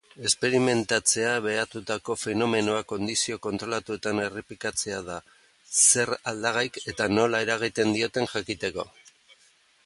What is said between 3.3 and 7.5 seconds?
kontrolatuetan errepikatzea da, zer aldagaik eta nola